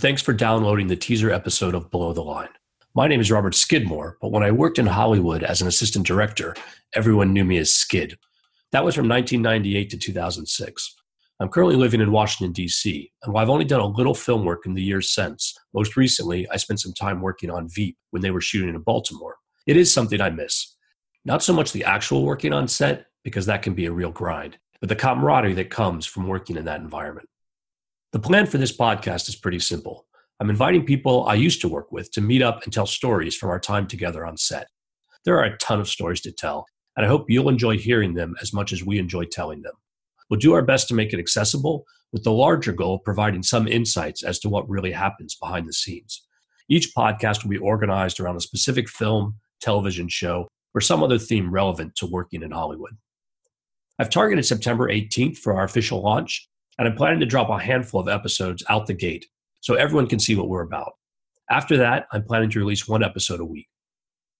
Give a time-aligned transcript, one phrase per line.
[0.00, 2.48] thanks for downloading the teaser episode of Below the Line.
[2.94, 6.54] My name is Robert Skidmore, but when I worked in Hollywood as an assistant director,
[6.94, 8.16] everyone knew me as Skid.
[8.72, 10.94] That was from 1998 to 2006.
[11.40, 14.64] I'm currently living in Washington, D.C., and while I've only done a little film work
[14.64, 18.30] in the years since, most recently I spent some time working on Veep when they
[18.30, 19.36] were shooting in Baltimore.
[19.66, 20.74] It is something I miss.
[21.26, 24.56] Not so much the actual working on set, because that can be a real grind,
[24.80, 27.28] but the camaraderie that comes from working in that environment.
[28.14, 30.06] The plan for this podcast is pretty simple.
[30.38, 33.50] I'm inviting people I used to work with to meet up and tell stories from
[33.50, 34.68] our time together on set.
[35.24, 36.64] There are a ton of stories to tell,
[36.96, 39.72] and I hope you'll enjoy hearing them as much as we enjoy telling them.
[40.30, 43.66] We'll do our best to make it accessible with the larger goal of providing some
[43.66, 46.24] insights as to what really happens behind the scenes.
[46.68, 51.50] Each podcast will be organized around a specific film, television show, or some other theme
[51.50, 52.96] relevant to working in Hollywood.
[53.98, 58.00] I've targeted September 18th for our official launch, and I'm planning to drop a handful
[58.00, 59.26] of episodes out the gate
[59.60, 60.92] so everyone can see what we're about.
[61.50, 63.68] After that, I'm planning to release one episode a week.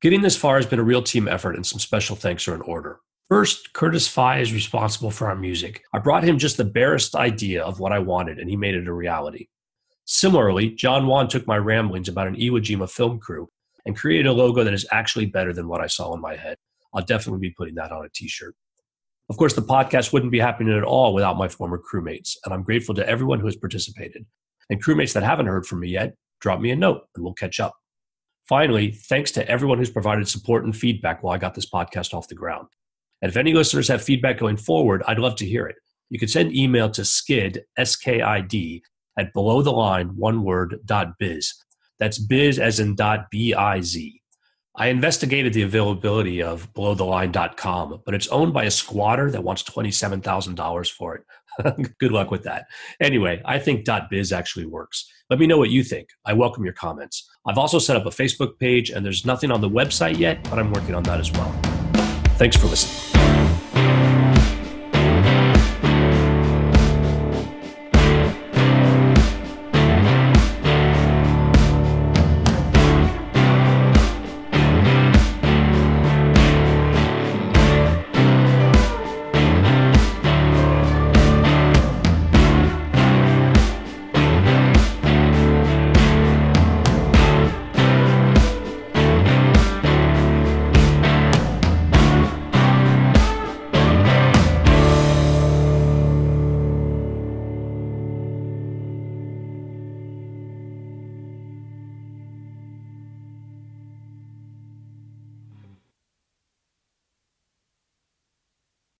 [0.00, 2.62] Getting this far has been a real team effort, and some special thanks are in
[2.62, 3.00] order.
[3.28, 5.82] First, Curtis Fye is responsible for our music.
[5.92, 8.88] I brought him just the barest idea of what I wanted, and he made it
[8.88, 9.48] a reality.
[10.06, 13.48] Similarly, John Wan took my ramblings about an Iwo Jima film crew
[13.86, 16.56] and created a logo that is actually better than what I saw in my head.
[16.92, 18.56] I'll definitely be putting that on a t shirt.
[19.30, 22.64] Of course, the podcast wouldn't be happening at all without my former crewmates, and I'm
[22.64, 24.26] grateful to everyone who has participated.
[24.68, 27.60] And crewmates that haven't heard from me yet, drop me a note and we'll catch
[27.60, 27.76] up.
[28.48, 32.26] Finally, thanks to everyone who's provided support and feedback while I got this podcast off
[32.26, 32.66] the ground.
[33.22, 35.76] And if any listeners have feedback going forward, I'd love to hear it.
[36.08, 38.82] You can send email to skid, S-K-I-D,
[39.16, 41.54] at below the line, one word, dot biz.
[42.00, 44.19] That's biz as in dot B-I-Z.
[44.76, 50.90] I investigated the availability of belowtheline.com, but it's owned by a squatter that wants $27,000
[50.92, 51.24] for it.
[51.98, 52.66] Good luck with that.
[53.00, 55.10] Anyway, I think .biz actually works.
[55.28, 56.08] Let me know what you think.
[56.24, 57.28] I welcome your comments.
[57.46, 60.58] I've also set up a Facebook page and there's nothing on the website yet, but
[60.58, 61.52] I'm working on that as well.
[62.36, 62.99] Thanks for listening.